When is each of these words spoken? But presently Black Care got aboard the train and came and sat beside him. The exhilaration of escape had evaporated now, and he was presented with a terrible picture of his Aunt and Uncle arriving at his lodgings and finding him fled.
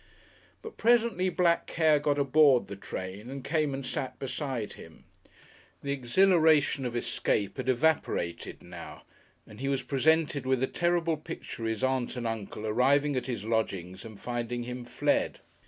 But 0.63 0.77
presently 0.77 1.29
Black 1.29 1.67
Care 1.67 1.99
got 1.99 2.17
aboard 2.17 2.65
the 2.65 2.75
train 2.75 3.29
and 3.29 3.43
came 3.43 3.71
and 3.71 3.85
sat 3.85 4.17
beside 4.17 4.73
him. 4.73 5.03
The 5.83 5.91
exhilaration 5.91 6.85
of 6.87 6.95
escape 6.95 7.57
had 7.57 7.69
evaporated 7.69 8.63
now, 8.63 9.03
and 9.45 9.59
he 9.59 9.69
was 9.69 9.83
presented 9.83 10.43
with 10.47 10.63
a 10.63 10.65
terrible 10.65 11.17
picture 11.17 11.65
of 11.65 11.69
his 11.69 11.83
Aunt 11.83 12.15
and 12.17 12.25
Uncle 12.25 12.65
arriving 12.65 13.15
at 13.15 13.27
his 13.27 13.45
lodgings 13.45 14.03
and 14.03 14.19
finding 14.19 14.63
him 14.63 14.85
fled. 14.85 15.39